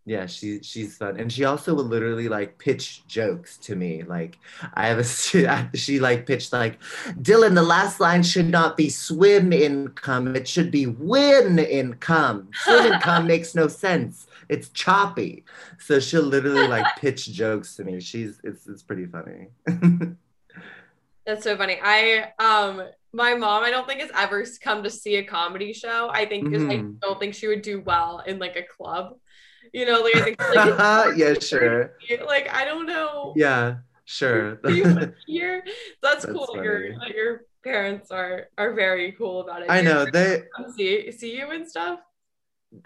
[0.07, 4.03] yeah, she she's fun, and she also would literally like pitch jokes to me.
[4.03, 4.37] Like
[4.73, 6.79] I have a she, she like pitched like,
[7.21, 12.47] Dylan, the last line should not be swim income, it should be win income.
[12.63, 14.27] Swim income makes no sense.
[14.47, 15.43] It's choppy.
[15.77, 17.99] So she'll literally like pitch jokes to me.
[17.99, 19.49] She's it's it's pretty funny.
[21.27, 21.77] That's so funny.
[21.83, 22.81] I um
[23.13, 26.09] my mom I don't think has ever come to see a comedy show.
[26.11, 26.99] I think 'cause I Mhm.
[27.01, 29.19] don't think she would do well in like a club.
[29.73, 31.93] You know, like I think like, yeah, sure.
[32.25, 33.33] like I don't know.
[33.35, 34.57] Yeah, sure.
[34.69, 35.13] You would
[36.01, 36.97] that's, That's cool that your funny.
[37.01, 39.69] that your parents are are very cool about it.
[39.69, 40.43] I your know they.
[40.77, 41.99] see see you and stuff.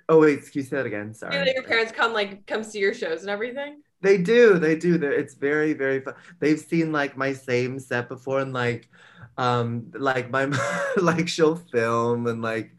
[0.10, 1.14] Oh wait, excuse that again.
[1.14, 1.38] Sorry.
[1.38, 3.82] that your parents come like come see your shows and everything?
[4.02, 4.98] They do, they do.
[4.98, 6.16] They're, it's very, very fun.
[6.40, 8.90] They've seen like my same set before, and like,
[9.38, 10.46] um, like my
[11.02, 12.72] like she'll film and like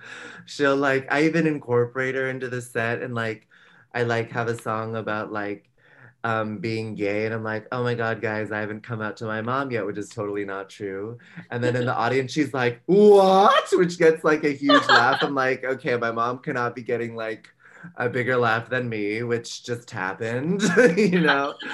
[0.47, 3.47] she'll like I even incorporate her into the set, and like
[3.95, 5.69] I like have a song about like
[6.25, 9.25] um being gay, and I'm like, oh my god, guys, I haven't come out to
[9.27, 11.19] my mom yet, which is totally not true.
[11.51, 13.65] And then in the audience, she's like, what?
[13.73, 15.23] Which gets like a huge laugh.
[15.23, 17.49] I'm like, okay, my mom cannot be getting like
[17.97, 20.63] a bigger laugh than me, which just happened,
[20.97, 21.55] you know.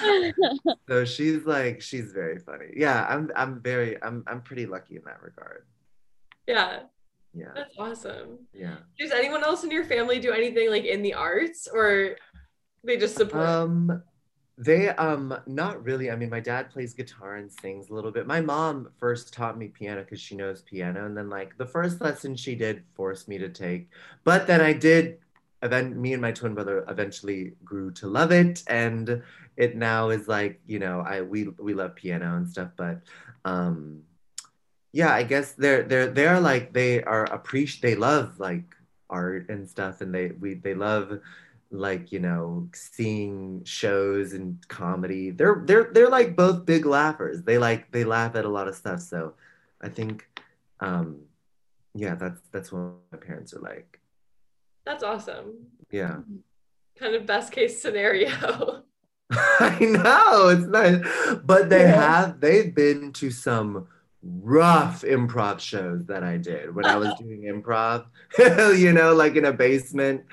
[0.88, 2.68] So she's like, she's very funny.
[2.74, 5.66] Yeah, I'm, I'm very, I'm, I'm pretty lucky in that regard.
[6.46, 6.80] Yeah,
[7.34, 8.38] Yeah, that's awesome.
[8.54, 8.76] yeah.
[8.98, 12.16] Does anyone else in your family do anything like in the arts or
[12.84, 13.46] they just support?
[13.46, 14.02] Um,
[14.56, 16.10] they, um, not really.
[16.10, 18.26] I mean, my dad plays guitar and sings a little bit.
[18.26, 22.00] My mom first taught me piano because she knows piano, and then like the first
[22.00, 23.90] lesson she did force me to take,
[24.24, 25.18] but then I did.
[25.60, 29.22] Then me and my twin brother eventually grew to love it, and
[29.56, 33.00] it now is like you know I we we love piano and stuff, but
[33.44, 34.02] um,
[34.92, 38.74] yeah, I guess they're they're they're like they are appreciate they love like
[39.10, 41.20] art and stuff, and they we they love
[41.70, 45.30] like you know seeing shows and comedy.
[45.30, 47.42] They're they're they're like both big laughers.
[47.42, 49.00] They like they laugh at a lot of stuff.
[49.00, 49.34] So
[49.80, 50.26] I think
[50.80, 51.22] um,
[51.94, 53.97] yeah, that's that's what my parents are like.
[54.88, 55.66] That's awesome.
[55.90, 56.20] Yeah.
[56.98, 58.84] Kind of best case scenario.
[59.30, 61.04] I know it's nice,
[61.44, 62.00] but they Yeah.
[62.00, 63.86] have they've been to some
[64.22, 68.06] rough improv shows that I did when I was doing improv,
[68.78, 70.24] you know, like in a basement.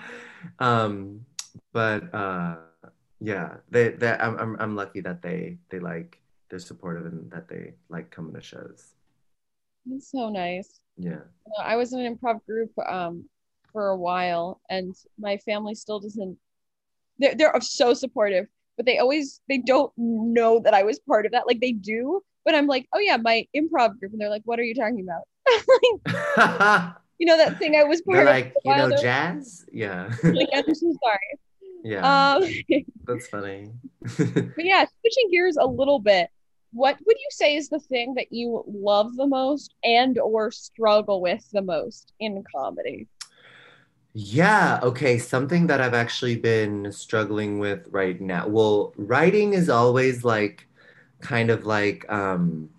[0.60, 1.26] Um,
[1.74, 2.56] but uh,
[3.20, 7.50] yeah, they they I'm, I'm I'm lucky that they they like they're supportive and that
[7.50, 8.94] they like coming to shows.
[9.92, 10.80] It's so nice.
[10.96, 11.28] Yeah.
[11.62, 13.26] I was in an improv group um
[13.76, 16.38] for a while, and my family still doesn't.
[17.20, 21.34] They're they're so supportive, but they always they don't know that I was part of
[21.34, 21.46] that.
[21.46, 24.60] Like they do, but I'm like, oh yeah, my improv group, and they're like, what
[24.60, 26.96] are you talking about?
[27.20, 28.34] you know that thing I was part They're of.
[28.34, 29.66] like, you know, jazz?
[29.74, 30.10] Yeah.
[30.24, 31.20] like, I'm so sorry.
[31.84, 32.36] yeah.
[32.36, 32.50] Um,
[33.06, 33.72] That's funny.
[34.02, 36.30] but yeah, switching gears a little bit.
[36.72, 41.22] What would you say is the thing that you love the most and or struggle
[41.22, 43.08] with the most in comedy?
[44.18, 45.18] Yeah, okay.
[45.20, 48.48] Something that I've actually been struggling with right now.
[48.48, 50.68] Well, writing is always like
[51.22, 52.70] kind of like um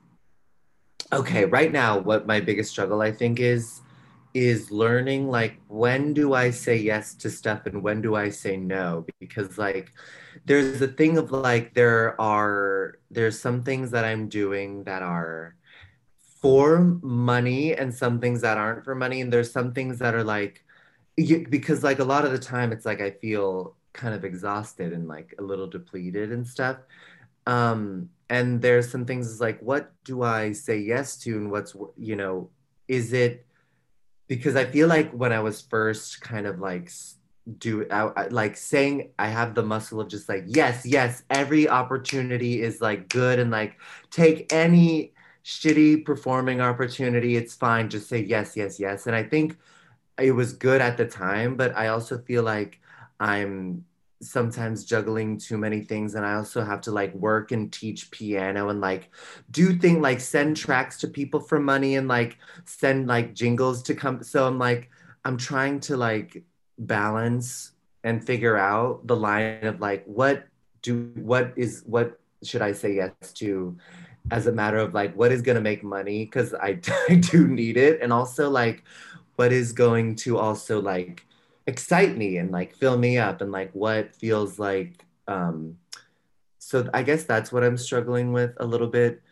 [1.13, 3.81] okay, right now what my biggest struggle I think is
[4.35, 8.57] is learning like when do I say yes to stuff and when do I say
[8.57, 9.07] no?
[9.21, 9.93] Because like
[10.47, 15.57] there's a thing of like there are there's some things that I'm doing that are
[16.43, 20.25] for money and some things that aren't for money and there's some things that are
[20.25, 20.65] like
[21.17, 24.93] you, because like a lot of the time it's like I feel kind of exhausted
[24.93, 26.79] and like a little depleted and stuff.
[27.47, 32.17] Um, and there's some things like, what do I say yes to and what's, you
[32.17, 32.51] know,
[32.89, 33.47] is it
[34.29, 36.91] because I feel like when I was first kind of like
[37.59, 41.69] do I, I- like saying I have the muscle of just like, yes, yes, every
[41.69, 43.79] opportunity is like good and like
[44.11, 45.13] take any
[45.45, 49.07] shitty performing opportunity, it's fine, just say yes, yes, yes.
[49.07, 49.57] And I think
[50.19, 52.81] it was good at the time, but I also feel like
[53.21, 53.85] I'm
[54.23, 58.71] sometimes juggling too many things and I also have to like work and teach piano
[58.71, 59.11] and like
[59.51, 63.95] do things like send tracks to people for money and like send like jingles to
[63.95, 64.91] come so I'm like
[65.27, 66.43] I'm trying to like
[66.79, 67.73] balance
[68.05, 70.47] and figure out the line of like what
[70.81, 73.77] do what is what should I say yes to
[74.31, 77.47] as a matter of like what is going to make money because I, I do
[77.47, 78.83] need it and also like
[79.37, 81.25] what is going to also like
[81.67, 85.77] excite me and like fill me up and like what feels like um
[86.59, 89.23] so i guess that's what i'm struggling with a little bit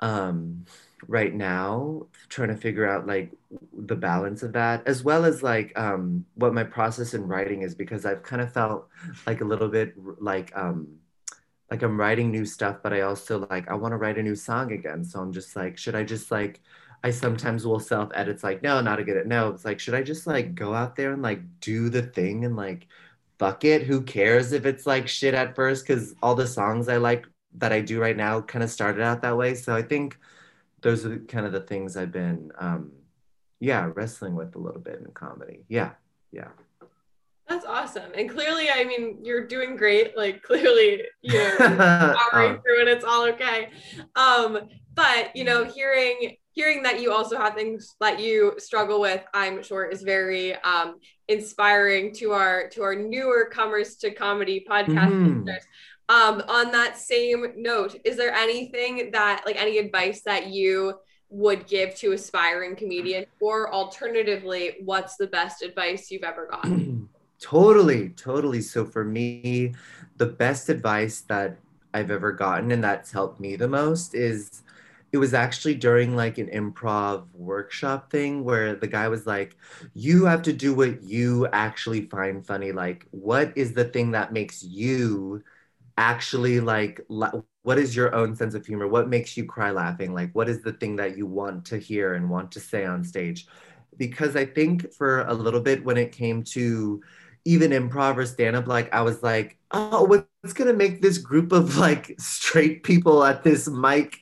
[0.00, 0.64] um
[1.08, 3.30] right now trying to figure out like
[3.72, 7.74] the balance of that as well as like um what my process in writing is
[7.74, 8.86] because i've kind of felt
[9.26, 10.88] like a little bit like um
[11.70, 14.34] like i'm writing new stuff but i also like i want to write a new
[14.34, 15.04] song again.
[15.04, 16.60] So i'm just like should i just like
[17.02, 18.34] I sometimes will self edit.
[18.34, 19.26] It's like, no, not a good it.
[19.26, 22.44] No, it's like, should I just like go out there and like do the thing
[22.44, 22.86] and like
[23.38, 23.82] fuck it?
[23.82, 25.86] Who cares if it's like shit at first?
[25.86, 29.22] Because all the songs I like that I do right now kind of started out
[29.22, 29.54] that way.
[29.54, 30.18] So I think
[30.82, 32.92] those are kind of the things I've been, um,
[33.58, 35.60] yeah, wrestling with a little bit in comedy.
[35.68, 35.92] Yeah,
[36.32, 36.48] yeah.
[37.48, 38.12] That's awesome.
[38.14, 40.16] And clearly, I mean, you're doing great.
[40.16, 41.56] Like clearly, you know,
[42.30, 43.70] powering Um, through and it's all okay.
[44.14, 49.22] Um, but you know, hearing hearing that you also have things that you struggle with,
[49.34, 50.96] I'm sure is very um
[51.28, 55.46] inspiring to our to our newer comers to comedy podcast Mhm.
[55.46, 55.64] listeners.
[56.08, 60.94] Um, on that same note, is there anything that like any advice that you
[61.28, 67.08] would give to aspiring comedian or alternatively what's the best advice you've ever gotten
[67.40, 68.60] totally, totally.
[68.60, 69.72] So for me,
[70.16, 71.58] the best advice that
[71.94, 74.62] I've ever gotten and that's helped me the most is
[75.12, 79.56] it was actually during like an improv workshop thing where the guy was like,
[79.94, 82.72] you have to do what you actually find funny.
[82.72, 85.42] Like, what is the thing that makes you
[85.98, 88.88] actually like, la- what is your own sense of humor?
[88.88, 90.14] What makes you cry laughing?
[90.14, 93.04] Like, what is the thing that you want to hear and want to say on
[93.04, 93.46] stage?
[93.96, 97.02] Because I think for a little bit when it came to
[97.44, 101.52] even improv or stand up, like I was like, oh, what's gonna make this group
[101.52, 104.18] of like straight people at this mic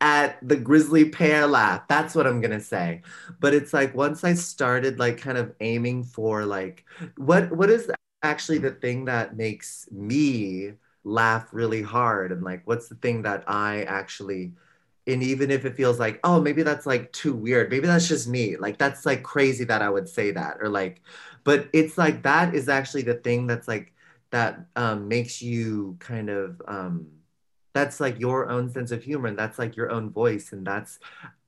[0.00, 1.86] at the Grisly Pear laugh?
[1.88, 3.02] That's what I'm gonna say.
[3.40, 6.84] But it's like once I started like kind of aiming for like
[7.16, 7.90] what what is
[8.22, 10.72] actually the thing that makes me
[11.04, 14.52] laugh really hard and like what's the thing that I actually
[15.06, 18.28] and even if it feels like oh maybe that's like too weird maybe that's just
[18.28, 21.02] me like that's like crazy that i would say that or like
[21.44, 23.92] but it's like that is actually the thing that's like
[24.30, 27.06] that um, makes you kind of um,
[27.74, 30.98] that's like your own sense of humor and that's like your own voice and that's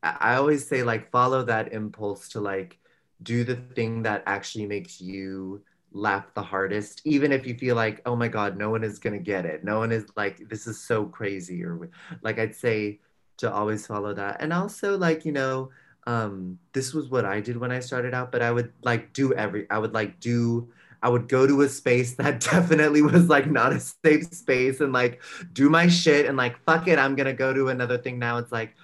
[0.03, 2.78] i always say like follow that impulse to like
[3.22, 5.62] do the thing that actually makes you
[5.95, 9.18] laugh the hardest, even if you feel like, oh my God, no one is gonna
[9.18, 9.64] get it.
[9.64, 11.64] No one is like, this is so crazy.
[11.64, 11.88] Or
[12.22, 13.01] like I'd say
[13.38, 14.38] to always follow that.
[14.40, 15.70] And also like, you know,
[16.07, 19.32] um, this was what I did when I started out, but I would like do
[19.34, 20.68] every I would like do
[21.02, 24.92] I would go to a space that definitely was like not a safe space and
[24.92, 28.38] like do my shit and like fuck it, I'm gonna go to another thing now.
[28.38, 28.74] It's like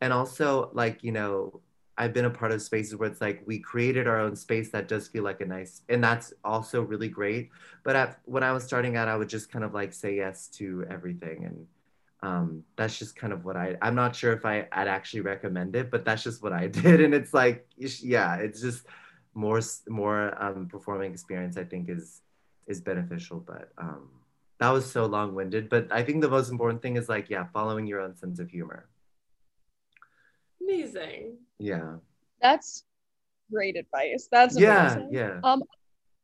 [0.00, 1.60] and also like, you know,
[1.96, 4.88] I've been a part of spaces where it's like we created our own space that
[4.88, 7.50] does feel like a nice, and that's also really great.
[7.84, 10.48] But at, when I was starting out, I would just kind of like say yes
[10.54, 11.66] to everything, and
[12.24, 13.76] um, that's just kind of what I.
[13.82, 17.02] I'm not sure if I, I'd actually recommend it, but that's just what I did,
[17.02, 18.86] and it's like, yeah, it's just
[19.34, 21.58] more more um, performing experience.
[21.58, 22.22] I think is
[22.66, 24.08] is beneficial, but um,
[24.58, 25.68] that was so long winded.
[25.68, 28.48] But I think the most important thing is like, yeah, following your own sense of
[28.48, 28.88] humor.
[30.62, 31.36] Amazing.
[31.58, 31.96] Yeah.
[32.40, 32.84] That's
[33.52, 34.28] great advice.
[34.32, 35.10] That's amazing.
[35.12, 35.40] yeah, yeah.
[35.44, 35.62] Um,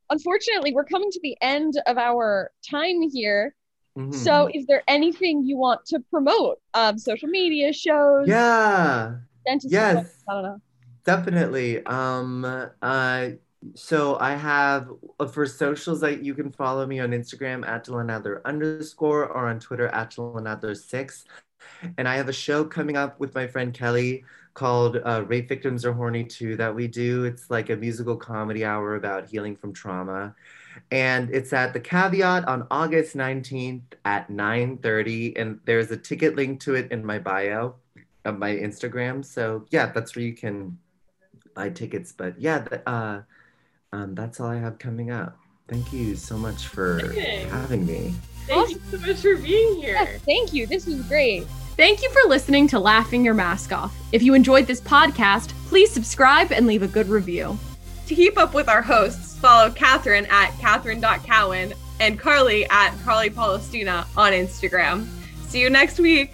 [0.08, 3.54] unfortunately, we're coming to the end of our time here.
[3.98, 4.12] Mm-hmm.
[4.12, 6.60] So, is there anything you want to promote?
[6.74, 8.28] Um, social media shows.
[8.28, 9.16] Yeah.
[9.46, 9.72] Dentist.
[9.72, 10.22] Yes.
[10.28, 10.60] I don't know.
[11.04, 11.84] Definitely.
[11.86, 12.44] Um.
[12.80, 13.28] Uh.
[13.74, 14.88] So I have
[15.18, 19.48] uh, for socials that you can follow me on Instagram at Dylan Adler underscore or
[19.48, 21.24] on Twitter at Dylan Adler six.
[21.98, 24.24] And I have a show coming up with my friend Kelly
[24.54, 27.24] called uh, Rape Victims Are Horny Too that we do.
[27.24, 30.34] It's like a musical comedy hour about healing from trauma.
[30.90, 35.40] And it's at the Caveat on August 19th at 9.30.
[35.40, 37.74] And there's a ticket link to it in my bio
[38.24, 39.24] of my Instagram.
[39.24, 40.78] So yeah, that's where you can
[41.54, 42.12] buy tickets.
[42.12, 43.20] But yeah, uh,
[43.92, 45.38] um, that's all I have coming up.
[45.68, 47.12] Thank you so much for
[47.48, 48.14] having me.
[48.46, 49.92] Thank you so much for being here.
[49.92, 50.66] Yes, thank you.
[50.66, 51.46] This was great.
[51.76, 53.94] Thank you for listening to Laughing Your Mask Off.
[54.12, 57.56] If you enjoyed this podcast, please subscribe and leave a good review.
[58.10, 64.04] To keep up with our hosts, follow Catherine at Catherine.Cowan and Carly at Carly Palestina
[64.16, 65.06] on Instagram.
[65.46, 66.32] See you next week.